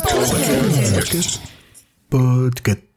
Podcast. 0.00 1.40
Podcast. 2.10 2.89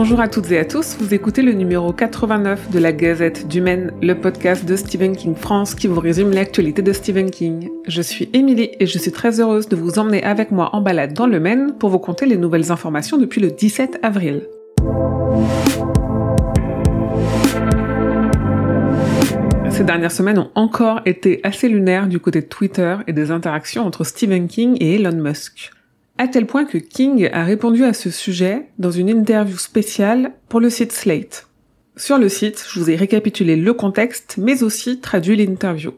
Bonjour 0.00 0.20
à 0.20 0.28
toutes 0.28 0.52
et 0.52 0.58
à 0.60 0.64
tous, 0.64 0.96
vous 1.00 1.12
écoutez 1.12 1.42
le 1.42 1.54
numéro 1.54 1.92
89 1.92 2.70
de 2.70 2.78
la 2.78 2.92
Gazette 2.92 3.48
du 3.48 3.60
Maine, 3.60 3.92
le 4.00 4.14
podcast 4.14 4.64
de 4.64 4.76
Stephen 4.76 5.16
King 5.16 5.34
France 5.34 5.74
qui 5.74 5.88
vous 5.88 5.98
résume 5.98 6.30
l'actualité 6.30 6.82
de 6.82 6.92
Stephen 6.92 7.32
King. 7.32 7.68
Je 7.88 8.00
suis 8.00 8.30
Émilie 8.32 8.70
et 8.78 8.86
je 8.86 8.96
suis 8.96 9.10
très 9.10 9.40
heureuse 9.40 9.68
de 9.68 9.74
vous 9.74 9.98
emmener 9.98 10.22
avec 10.22 10.52
moi 10.52 10.70
en 10.72 10.82
balade 10.82 11.14
dans 11.14 11.26
le 11.26 11.40
Maine 11.40 11.74
pour 11.80 11.90
vous 11.90 11.98
conter 11.98 12.26
les 12.26 12.36
nouvelles 12.36 12.70
informations 12.70 13.18
depuis 13.18 13.40
le 13.40 13.50
17 13.50 13.98
avril. 14.04 14.46
Ces 19.68 19.82
dernières 19.82 20.12
semaines 20.12 20.38
ont 20.38 20.50
encore 20.54 21.00
été 21.06 21.40
assez 21.42 21.68
lunaires 21.68 22.06
du 22.06 22.20
côté 22.20 22.42
de 22.42 22.46
Twitter 22.46 22.98
et 23.08 23.12
des 23.12 23.32
interactions 23.32 23.84
entre 23.84 24.04
Stephen 24.04 24.46
King 24.46 24.76
et 24.78 24.94
Elon 24.94 25.20
Musk 25.20 25.72
à 26.18 26.28
tel 26.28 26.46
point 26.46 26.64
que 26.64 26.78
King 26.78 27.30
a 27.32 27.44
répondu 27.44 27.84
à 27.84 27.92
ce 27.92 28.10
sujet 28.10 28.66
dans 28.78 28.90
une 28.90 29.08
interview 29.08 29.56
spéciale 29.56 30.32
pour 30.48 30.60
le 30.60 30.68
site 30.68 30.92
Slate. 30.92 31.46
Sur 31.96 32.18
le 32.18 32.28
site, 32.28 32.64
je 32.70 32.78
vous 32.78 32.90
ai 32.90 32.96
récapitulé 32.96 33.56
le 33.56 33.72
contexte, 33.72 34.36
mais 34.38 34.62
aussi 34.62 35.00
traduit 35.00 35.36
l'interview. 35.36 35.92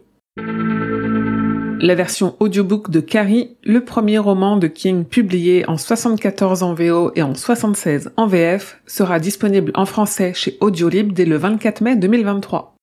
La 1.82 1.94
version 1.94 2.36
audiobook 2.40 2.90
de 2.90 3.00
Carrie, 3.00 3.56
le 3.64 3.82
premier 3.82 4.18
roman 4.18 4.58
de 4.58 4.66
King 4.66 5.04
publié 5.04 5.66
en 5.66 5.78
74 5.78 6.62
en 6.62 6.74
VO 6.74 7.10
et 7.16 7.22
en 7.22 7.34
76 7.34 8.10
en 8.18 8.26
VF, 8.26 8.80
sera 8.86 9.18
disponible 9.18 9.72
en 9.74 9.86
français 9.86 10.32
chez 10.34 10.58
Audiolib 10.60 11.12
dès 11.12 11.24
le 11.24 11.36
24 11.36 11.80
mai 11.80 11.96
2023. 11.96 12.76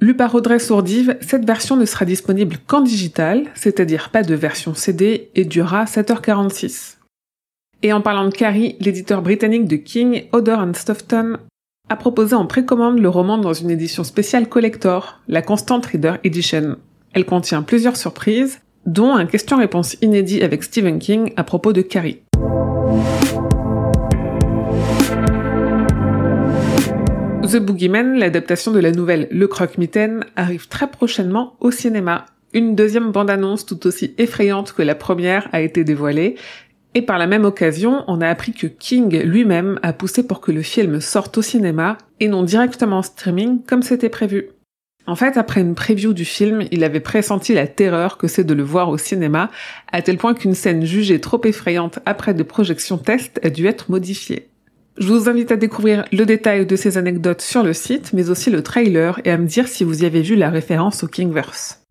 Lu 0.00 0.14
par 0.14 0.34
Audrey 0.34 0.60
Sourdive, 0.60 1.16
cette 1.20 1.44
version 1.44 1.76
ne 1.76 1.84
sera 1.84 2.04
disponible 2.04 2.58
qu'en 2.66 2.82
digital, 2.82 3.46
c'est-à-dire 3.54 4.10
pas 4.10 4.22
de 4.22 4.34
version 4.34 4.74
CD, 4.74 5.30
et 5.34 5.44
durera 5.44 5.84
7h46. 5.86 6.98
Et 7.82 7.92
en 7.92 8.00
parlant 8.00 8.28
de 8.28 8.34
Carrie, 8.34 8.76
l'éditeur 8.80 9.22
britannique 9.22 9.66
de 9.66 9.76
King, 9.76 10.24
Odor 10.32 10.60
and 10.60 10.74
Stoughton, 10.74 11.38
a 11.88 11.96
proposé 11.96 12.34
en 12.34 12.46
précommande 12.46 12.98
le 12.98 13.08
roman 13.08 13.38
dans 13.38 13.52
une 13.52 13.70
édition 13.70 14.04
spéciale 14.04 14.48
collector, 14.48 15.20
la 15.26 15.42
Constant 15.42 15.80
Reader 15.80 16.14
Edition. 16.22 16.76
Elle 17.12 17.24
contient 17.24 17.62
plusieurs 17.62 17.96
surprises, 17.96 18.60
dont 18.86 19.14
un 19.14 19.26
question-réponse 19.26 19.96
inédit 20.02 20.42
avec 20.42 20.62
Stephen 20.62 20.98
King 20.98 21.32
à 21.36 21.44
propos 21.44 21.72
de 21.72 21.82
Carrie. 21.82 22.20
The 27.48 27.56
Boogeyman, 27.56 28.18
l'adaptation 28.18 28.72
de 28.72 28.78
la 28.78 28.92
nouvelle 28.92 29.26
Le 29.30 29.48
Croque-Mitaine, 29.48 30.22
arrive 30.36 30.68
très 30.68 30.86
prochainement 30.86 31.56
au 31.60 31.70
cinéma. 31.70 32.26
Une 32.52 32.74
deuxième 32.74 33.10
bande-annonce 33.10 33.64
tout 33.64 33.86
aussi 33.86 34.14
effrayante 34.18 34.74
que 34.74 34.82
la 34.82 34.94
première 34.94 35.48
a 35.52 35.62
été 35.62 35.82
dévoilée, 35.82 36.34
et 36.92 37.00
par 37.00 37.16
la 37.16 37.26
même 37.26 37.46
occasion, 37.46 38.04
on 38.06 38.20
a 38.20 38.28
appris 38.28 38.52
que 38.52 38.66
King 38.66 39.22
lui-même 39.22 39.80
a 39.82 39.94
poussé 39.94 40.26
pour 40.26 40.42
que 40.42 40.52
le 40.52 40.60
film 40.60 41.00
sorte 41.00 41.38
au 41.38 41.42
cinéma 41.42 41.96
et 42.20 42.28
non 42.28 42.42
directement 42.42 42.98
en 42.98 43.02
streaming 43.02 43.62
comme 43.66 43.82
c'était 43.82 44.10
prévu. 44.10 44.50
En 45.06 45.16
fait, 45.16 45.38
après 45.38 45.62
une 45.62 45.74
preview 45.74 46.12
du 46.12 46.26
film, 46.26 46.64
il 46.70 46.84
avait 46.84 47.00
pressenti 47.00 47.54
la 47.54 47.66
terreur 47.66 48.18
que 48.18 48.28
c'est 48.28 48.44
de 48.44 48.52
le 48.52 48.62
voir 48.62 48.90
au 48.90 48.98
cinéma, 48.98 49.50
à 49.90 50.02
tel 50.02 50.18
point 50.18 50.34
qu'une 50.34 50.52
scène 50.52 50.84
jugée 50.84 51.18
trop 51.18 51.40
effrayante 51.44 51.98
après 52.04 52.34
des 52.34 52.44
projections 52.44 52.98
test 52.98 53.40
a 53.42 53.48
dû 53.48 53.66
être 53.66 53.90
modifiée. 53.90 54.50
Je 55.00 55.06
vous 55.06 55.28
invite 55.28 55.52
à 55.52 55.56
découvrir 55.56 56.04
le 56.10 56.24
détail 56.24 56.66
de 56.66 56.74
ces 56.74 56.98
anecdotes 56.98 57.40
sur 57.40 57.62
le 57.62 57.72
site, 57.72 58.12
mais 58.12 58.30
aussi 58.30 58.50
le 58.50 58.64
trailer 58.64 59.20
et 59.24 59.30
à 59.30 59.38
me 59.38 59.46
dire 59.46 59.68
si 59.68 59.84
vous 59.84 60.02
y 60.02 60.06
avez 60.06 60.22
vu 60.22 60.34
la 60.34 60.50
référence 60.50 61.04
au 61.04 61.06
Kingverse. 61.06 61.84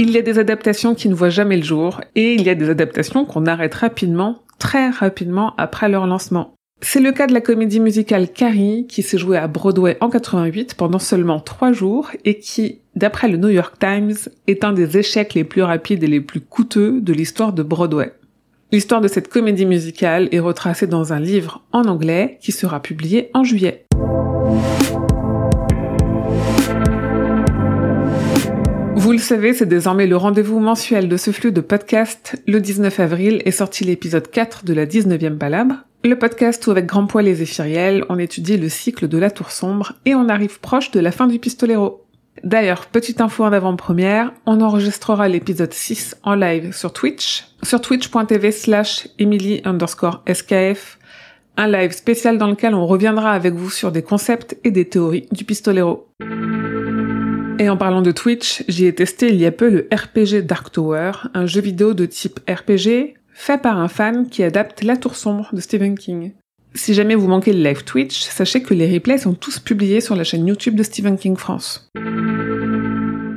Il 0.00 0.10
y 0.10 0.18
a 0.18 0.22
des 0.22 0.40
adaptations 0.40 0.96
qui 0.96 1.08
ne 1.08 1.14
voient 1.14 1.28
jamais 1.28 1.56
le 1.56 1.62
jour, 1.62 2.00
et 2.16 2.34
il 2.34 2.42
y 2.42 2.50
a 2.50 2.56
des 2.56 2.68
adaptations 2.68 3.24
qu'on 3.24 3.46
arrête 3.46 3.74
rapidement, 3.74 4.42
très 4.58 4.90
rapidement 4.90 5.54
après 5.56 5.88
leur 5.88 6.08
lancement. 6.08 6.52
C'est 6.80 6.98
le 6.98 7.12
cas 7.12 7.28
de 7.28 7.32
la 7.32 7.40
comédie 7.40 7.78
musicale 7.78 8.32
Carrie, 8.32 8.88
qui 8.88 9.04
s'est 9.04 9.18
jouée 9.18 9.38
à 9.38 9.46
Broadway 9.46 9.96
en 10.00 10.10
88 10.10 10.74
pendant 10.74 10.98
seulement 10.98 11.38
trois 11.38 11.72
jours 11.72 12.10
et 12.24 12.40
qui, 12.40 12.80
d'après 12.96 13.28
le 13.28 13.36
New 13.36 13.50
York 13.50 13.76
Times, 13.78 14.16
est 14.48 14.64
un 14.64 14.72
des 14.72 14.98
échecs 14.98 15.34
les 15.34 15.44
plus 15.44 15.62
rapides 15.62 16.02
et 16.02 16.08
les 16.08 16.20
plus 16.20 16.40
coûteux 16.40 17.00
de 17.00 17.12
l'histoire 17.12 17.52
de 17.52 17.62
Broadway. 17.62 18.12
L'histoire 18.74 19.02
de 19.02 19.08
cette 19.08 19.28
comédie 19.28 19.66
musicale 19.66 20.30
est 20.32 20.38
retracée 20.38 20.86
dans 20.86 21.12
un 21.12 21.20
livre 21.20 21.62
en 21.72 21.84
anglais 21.84 22.38
qui 22.40 22.52
sera 22.52 22.80
publié 22.80 23.30
en 23.34 23.44
juillet. 23.44 23.84
Vous 28.96 29.12
le 29.12 29.18
savez, 29.18 29.52
c'est 29.52 29.66
désormais 29.66 30.06
le 30.06 30.16
rendez-vous 30.16 30.58
mensuel 30.58 31.10
de 31.10 31.18
ce 31.18 31.32
flux 31.32 31.52
de 31.52 31.60
podcasts. 31.60 32.42
Le 32.46 32.60
19 32.60 32.98
avril 32.98 33.42
est 33.44 33.50
sorti 33.50 33.84
l'épisode 33.84 34.30
4 34.30 34.64
de 34.64 34.72
la 34.72 34.86
19e 34.86 35.36
palabre. 35.36 35.74
Le 36.02 36.18
podcast 36.18 36.66
où 36.66 36.70
avec 36.70 36.86
Grand 36.86 37.06
Poil 37.06 37.28
et 37.28 37.34
Zéphiriel, 37.34 38.06
on 38.08 38.18
étudie 38.18 38.56
le 38.56 38.70
cycle 38.70 39.06
de 39.06 39.18
la 39.18 39.30
tour 39.30 39.50
sombre 39.50 39.92
et 40.06 40.14
on 40.14 40.30
arrive 40.30 40.60
proche 40.60 40.90
de 40.92 41.00
la 41.00 41.12
fin 41.12 41.26
du 41.26 41.38
pistolero. 41.38 42.01
D'ailleurs, 42.44 42.86
petite 42.86 43.20
info 43.20 43.44
en 43.44 43.52
avant-première, 43.52 44.32
on 44.46 44.60
enregistrera 44.60 45.28
l'épisode 45.28 45.72
6 45.72 46.16
en 46.22 46.34
live 46.34 46.72
sur 46.72 46.92
Twitch, 46.92 47.46
sur 47.62 47.80
twitch.tv 47.80 48.50
slash 48.50 49.06
emily 49.18 49.60
underscore 49.64 50.22
skf, 50.32 50.98
un 51.56 51.68
live 51.68 51.92
spécial 51.92 52.38
dans 52.38 52.48
lequel 52.48 52.74
on 52.74 52.86
reviendra 52.86 53.32
avec 53.32 53.54
vous 53.54 53.70
sur 53.70 53.92
des 53.92 54.02
concepts 54.02 54.56
et 54.64 54.70
des 54.70 54.88
théories 54.88 55.28
du 55.30 55.44
pistolero. 55.44 56.08
Et 57.58 57.68
en 57.68 57.76
parlant 57.76 58.02
de 58.02 58.10
Twitch, 58.10 58.64
j'y 58.66 58.86
ai 58.86 58.94
testé 58.94 59.28
il 59.28 59.36
y 59.36 59.46
a 59.46 59.52
peu 59.52 59.68
le 59.68 59.88
RPG 59.92 60.44
Dark 60.44 60.72
Tower, 60.72 61.12
un 61.34 61.46
jeu 61.46 61.60
vidéo 61.60 61.94
de 61.94 62.06
type 62.06 62.40
RPG 62.50 63.14
fait 63.34 63.60
par 63.60 63.78
un 63.78 63.88
fan 63.88 64.28
qui 64.28 64.42
adapte 64.42 64.82
La 64.82 64.96
Tour 64.96 65.14
Sombre 65.14 65.50
de 65.52 65.60
Stephen 65.60 65.96
King. 65.96 66.32
Si 66.74 66.94
jamais 66.94 67.14
vous 67.14 67.28
manquez 67.28 67.52
le 67.52 67.62
live 67.62 67.84
Twitch, 67.84 68.22
sachez 68.22 68.62
que 68.62 68.72
les 68.72 68.92
replays 68.92 69.18
sont 69.18 69.34
tous 69.34 69.58
publiés 69.58 70.00
sur 70.00 70.16
la 70.16 70.24
chaîne 70.24 70.46
YouTube 70.46 70.74
de 70.74 70.82
Stephen 70.82 71.18
King 71.18 71.36
France. 71.36 71.90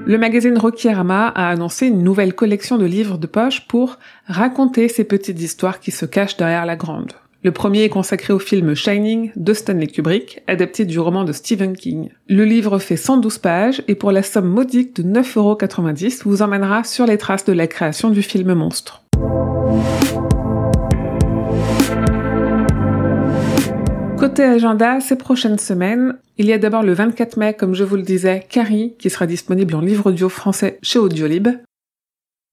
Le 0.07 0.19
magazine 0.19 0.59
Rokirama 0.59 1.29
a 1.29 1.49
annoncé 1.49 1.87
une 1.87 2.03
nouvelle 2.03 2.35
collection 2.35 2.77
de 2.77 2.85
livres 2.85 3.17
de 3.17 3.25
poche 3.25 3.67
pour 3.67 3.97
raconter 4.27 4.87
ces 4.87 5.03
petites 5.03 5.41
histoires 5.41 5.79
qui 5.79 5.89
se 5.89 6.05
cachent 6.05 6.37
derrière 6.37 6.67
la 6.67 6.75
grande. 6.75 7.13
Le 7.41 7.51
premier 7.51 7.83
est 7.83 7.89
consacré 7.89 8.31
au 8.31 8.37
film 8.37 8.75
Shining 8.75 9.31
de 9.35 9.53
Stanley 9.53 9.87
Kubrick, 9.87 10.43
adapté 10.45 10.85
du 10.85 10.99
roman 10.99 11.23
de 11.23 11.31
Stephen 11.31 11.75
King. 11.75 12.09
Le 12.29 12.45
livre 12.45 12.77
fait 12.77 12.97
112 12.97 13.39
pages 13.39 13.81
et 13.87 13.95
pour 13.95 14.11
la 14.11 14.21
somme 14.21 14.47
modique 14.47 14.95
de 14.95 15.03
9,90€ 15.03 16.21
vous 16.23 16.43
emmènera 16.43 16.83
sur 16.83 17.07
les 17.07 17.17
traces 17.17 17.45
de 17.45 17.53
la 17.53 17.65
création 17.65 18.11
du 18.11 18.21
film 18.21 18.53
monstre. 18.53 19.03
Côté 24.25 24.43
agenda, 24.43 25.01
ces 25.01 25.17
prochaines 25.17 25.59
semaines, 25.59 26.17
il 26.39 26.47
y 26.47 26.53
a 26.53 26.57
d'abord 26.57 26.81
le 26.81 26.93
24 26.93 27.37
mai, 27.37 27.53
comme 27.53 27.75
je 27.75 27.83
vous 27.83 27.95
le 27.95 28.01
disais, 28.01 28.43
Carrie, 28.49 28.95
qui 28.97 29.11
sera 29.11 29.27
disponible 29.27 29.75
en 29.75 29.81
livre 29.81 30.07
audio 30.07 30.29
français 30.29 30.79
chez 30.81 30.97
Audiolib. 30.97 31.47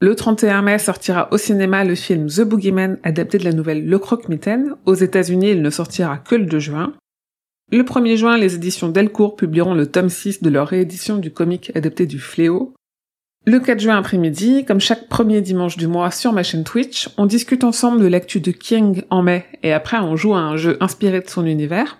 Le 0.02 0.14
31 0.14 0.60
mai 0.60 0.78
sortira 0.78 1.32
au 1.32 1.38
cinéma 1.38 1.84
le 1.84 1.94
film 1.94 2.26
The 2.26 2.42
Boogeyman, 2.42 2.98
adapté 3.04 3.38
de 3.38 3.44
la 3.44 3.54
nouvelle 3.54 3.88
Le 3.88 3.98
Croque-Mitaine. 3.98 4.74
Aux 4.84 4.92
États-Unis, 4.92 5.52
il 5.52 5.62
ne 5.62 5.70
sortira 5.70 6.18
que 6.18 6.34
le 6.34 6.44
2 6.44 6.58
juin. 6.58 6.92
Le 7.70 7.84
1er 7.84 8.16
juin, 8.16 8.36
les 8.36 8.54
éditions 8.54 8.90
Delcourt 8.90 9.34
publieront 9.34 9.72
le 9.72 9.86
tome 9.86 10.10
6 10.10 10.42
de 10.42 10.50
leur 10.50 10.68
réédition 10.68 11.16
du 11.16 11.32
comic 11.32 11.72
adapté 11.74 12.04
du 12.04 12.18
Fléau. 12.18 12.74
Le 13.44 13.58
4 13.58 13.80
juin 13.80 13.98
après-midi, 13.98 14.64
comme 14.64 14.78
chaque 14.78 15.08
premier 15.08 15.40
dimanche 15.40 15.76
du 15.76 15.88
mois 15.88 16.12
sur 16.12 16.32
ma 16.32 16.44
chaîne 16.44 16.62
Twitch, 16.62 17.08
on 17.16 17.26
discute 17.26 17.64
ensemble 17.64 18.00
de 18.00 18.06
l'actu 18.06 18.38
de 18.38 18.52
King 18.52 19.02
en 19.10 19.22
mai 19.22 19.44
et 19.64 19.72
après 19.72 19.96
on 19.98 20.14
joue 20.14 20.34
à 20.34 20.38
un 20.38 20.56
jeu 20.56 20.76
inspiré 20.80 21.18
de 21.20 21.28
son 21.28 21.44
univers. 21.44 21.98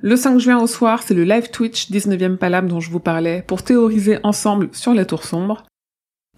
Le 0.00 0.16
5 0.16 0.38
juin 0.38 0.58
au 0.58 0.66
soir, 0.66 1.02
c'est 1.02 1.12
le 1.12 1.24
live 1.24 1.50
Twitch 1.50 1.90
19e 1.90 2.38
Palab 2.38 2.68
dont 2.68 2.80
je 2.80 2.90
vous 2.90 3.00
parlais 3.00 3.44
pour 3.46 3.64
théoriser 3.64 4.18
ensemble 4.22 4.70
sur 4.72 4.94
la 4.94 5.04
tour 5.04 5.24
sombre. 5.24 5.64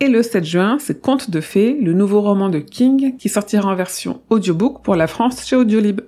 Et 0.01 0.09
le 0.09 0.25
7 0.25 0.45
juin, 0.45 0.79
c'est 0.81 1.01
Conte 1.01 1.31
de 1.31 1.41
fées, 1.41 1.79
le 1.81 1.93
nouveau 1.93 2.21
roman 2.21 2.49
de 2.49 2.59
King 2.59 3.17
qui 3.19 3.29
sortira 3.29 3.71
en 3.71 3.77
version 3.77 4.21
audiobook 4.31 4.83
pour 4.83 4.97
la 4.97 5.07
France 5.07 5.47
chez 5.47 5.55
Audiolib. 5.55 6.01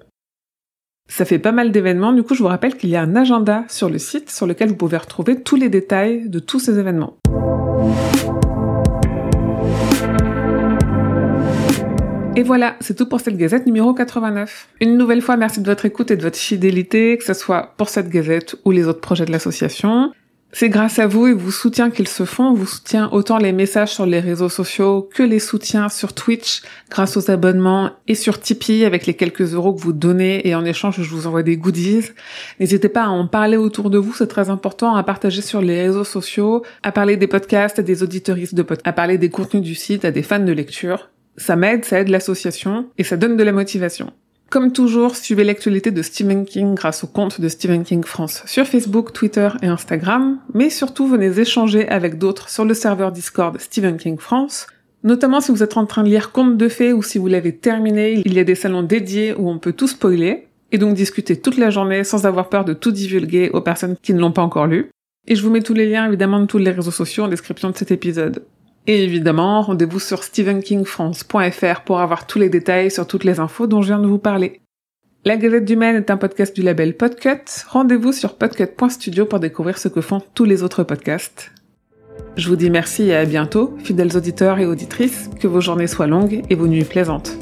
Ça 1.08 1.24
fait 1.24 1.38
pas 1.38 1.52
mal 1.52 1.70
d'événements, 1.70 2.12
du 2.12 2.24
coup 2.24 2.34
je 2.34 2.42
vous 2.42 2.48
rappelle 2.48 2.76
qu'il 2.76 2.90
y 2.90 2.96
a 2.96 3.02
un 3.02 3.14
agenda 3.14 3.64
sur 3.68 3.88
le 3.88 3.98
site 3.98 4.30
sur 4.30 4.48
lequel 4.48 4.70
vous 4.70 4.76
pouvez 4.76 4.96
retrouver 4.96 5.40
tous 5.40 5.56
les 5.56 5.68
détails 5.68 6.28
de 6.28 6.40
tous 6.40 6.58
ces 6.58 6.76
événements. 6.76 7.16
Et 12.36 12.42
voilà, 12.42 12.76
c'est 12.80 12.96
tout 12.96 13.06
pour 13.06 13.20
cette 13.20 13.36
gazette 13.36 13.66
numéro 13.66 13.92
89. 13.92 14.68
Une 14.80 14.96
nouvelle 14.96 15.20
fois, 15.20 15.36
merci 15.36 15.60
de 15.60 15.66
votre 15.66 15.84
écoute 15.84 16.10
et 16.10 16.16
de 16.16 16.22
votre 16.22 16.38
fidélité, 16.38 17.18
que 17.18 17.24
ce 17.24 17.34
soit 17.34 17.74
pour 17.76 17.90
cette 17.90 18.08
gazette 18.08 18.56
ou 18.64 18.70
les 18.70 18.86
autres 18.86 19.00
projets 19.00 19.26
de 19.26 19.32
l'association. 19.32 20.10
C'est 20.52 20.68
grâce 20.68 20.98
à 20.98 21.06
vous 21.06 21.28
et 21.28 21.32
vos 21.32 21.52
soutiens 21.52 21.90
qu'ils 21.90 22.08
se 22.08 22.24
font, 22.24 22.52
vous 22.54 22.66
soutient 22.66 23.08
autant 23.12 23.38
les 23.38 23.52
messages 23.52 23.94
sur 23.94 24.04
les 24.04 24.18
réseaux 24.18 24.48
sociaux 24.48 25.08
que 25.14 25.22
les 25.22 25.38
soutiens 25.38 25.88
sur 25.88 26.12
Twitch 26.12 26.62
grâce 26.90 27.16
aux 27.16 27.30
abonnements 27.30 27.92
et 28.08 28.16
sur 28.16 28.40
Tipeee 28.40 28.84
avec 28.84 29.06
les 29.06 29.14
quelques 29.14 29.54
euros 29.54 29.72
que 29.72 29.80
vous 29.80 29.92
donnez 29.92 30.46
et 30.48 30.56
en 30.56 30.64
échange 30.64 31.00
je 31.00 31.08
vous 31.08 31.28
envoie 31.28 31.44
des 31.44 31.56
goodies. 31.56 32.10
N'hésitez 32.58 32.88
pas 32.88 33.04
à 33.04 33.08
en 33.08 33.28
parler 33.28 33.56
autour 33.56 33.90
de 33.90 33.98
vous, 33.98 34.12
c'est 34.12 34.26
très 34.26 34.50
important, 34.50 34.96
à 34.96 35.04
partager 35.04 35.40
sur 35.40 35.60
les 35.60 35.82
réseaux 35.82 36.04
sociaux, 36.04 36.64
à 36.82 36.90
parler 36.90 37.16
des 37.16 37.28
podcasts 37.28 37.78
à 37.78 37.82
des 37.82 38.02
auditoristes 38.02 38.54
de 38.56 38.62
podcasts, 38.62 38.88
à 38.88 38.92
parler 38.92 39.18
des 39.18 39.30
contenus 39.30 39.62
du 39.62 39.76
site 39.76 40.04
à 40.04 40.10
des 40.10 40.22
fans 40.22 40.40
de 40.40 40.52
lecture. 40.52 41.10
Ça 41.36 41.54
m'aide, 41.54 41.84
ça 41.84 42.00
aide 42.00 42.08
l'association 42.08 42.86
et 42.98 43.04
ça 43.04 43.16
donne 43.16 43.36
de 43.36 43.44
la 43.44 43.52
motivation. 43.52 44.12
Comme 44.50 44.72
toujours, 44.72 45.14
suivez 45.14 45.44
l'actualité 45.44 45.92
de 45.92 46.02
Stephen 46.02 46.44
King 46.44 46.74
grâce 46.74 47.04
au 47.04 47.06
compte 47.06 47.40
de 47.40 47.48
Stephen 47.48 47.84
King 47.84 48.02
France 48.02 48.42
sur 48.46 48.66
Facebook, 48.66 49.12
Twitter 49.12 49.48
et 49.62 49.68
Instagram, 49.68 50.40
mais 50.54 50.70
surtout 50.70 51.06
venez 51.06 51.38
échanger 51.38 51.88
avec 51.88 52.18
d'autres 52.18 52.48
sur 52.48 52.64
le 52.64 52.74
serveur 52.74 53.12
Discord 53.12 53.56
Stephen 53.60 53.96
King 53.96 54.18
France, 54.18 54.66
notamment 55.04 55.40
si 55.40 55.52
vous 55.52 55.62
êtes 55.62 55.76
en 55.76 55.86
train 55.86 56.02
de 56.02 56.08
lire 56.08 56.32
Conte 56.32 56.56
de 56.56 56.68
fées 56.68 56.92
ou 56.92 57.00
si 57.00 57.18
vous 57.18 57.28
l'avez 57.28 57.54
terminé, 57.54 58.22
il 58.24 58.34
y 58.34 58.40
a 58.40 58.44
des 58.44 58.56
salons 58.56 58.82
dédiés 58.82 59.34
où 59.34 59.48
on 59.48 59.60
peut 59.60 59.72
tout 59.72 59.86
spoiler, 59.86 60.48
et 60.72 60.78
donc 60.78 60.94
discuter 60.94 61.36
toute 61.36 61.56
la 61.56 61.70
journée 61.70 62.02
sans 62.02 62.26
avoir 62.26 62.48
peur 62.48 62.64
de 62.64 62.72
tout 62.72 62.90
divulguer 62.90 63.50
aux 63.50 63.60
personnes 63.60 63.94
qui 64.02 64.14
ne 64.14 64.18
l'ont 64.18 64.32
pas 64.32 64.42
encore 64.42 64.66
lu. 64.66 64.90
Et 65.28 65.36
je 65.36 65.44
vous 65.44 65.50
mets 65.50 65.62
tous 65.62 65.74
les 65.74 65.88
liens 65.88 66.08
évidemment 66.08 66.40
de 66.40 66.46
tous 66.46 66.58
les 66.58 66.72
réseaux 66.72 66.90
sociaux 66.90 67.22
en 67.22 67.28
description 67.28 67.70
de 67.70 67.76
cet 67.76 67.92
épisode. 67.92 68.42
Et 68.86 69.04
évidemment, 69.04 69.62
rendez-vous 69.62 70.00
sur 70.00 70.22
stephenkingfrance.fr 70.22 71.80
pour 71.84 72.00
avoir 72.00 72.26
tous 72.26 72.38
les 72.38 72.48
détails 72.48 72.90
sur 72.90 73.06
toutes 73.06 73.24
les 73.24 73.40
infos 73.40 73.66
dont 73.66 73.82
je 73.82 73.88
viens 73.88 73.98
de 74.00 74.06
vous 74.06 74.18
parler. 74.18 74.60
La 75.24 75.36
Gazette 75.36 75.66
du 75.66 75.76
Maine 75.76 75.96
est 75.96 76.10
un 76.10 76.16
podcast 76.16 76.56
du 76.56 76.62
label 76.62 76.96
Podcut. 76.96 77.44
Rendez-vous 77.68 78.12
sur 78.12 78.36
podcut.studio 78.36 79.26
pour 79.26 79.38
découvrir 79.38 79.76
ce 79.76 79.88
que 79.88 80.00
font 80.00 80.22
tous 80.34 80.44
les 80.44 80.62
autres 80.62 80.82
podcasts. 80.82 81.52
Je 82.36 82.48
vous 82.48 82.56
dis 82.56 82.70
merci 82.70 83.04
et 83.04 83.16
à 83.16 83.26
bientôt, 83.26 83.76
fidèles 83.84 84.16
auditeurs 84.16 84.58
et 84.58 84.66
auditrices, 84.66 85.28
que 85.38 85.46
vos 85.46 85.60
journées 85.60 85.86
soient 85.86 86.06
longues 86.06 86.42
et 86.48 86.54
vos 86.54 86.66
nuits 86.66 86.84
plaisantes. 86.84 87.36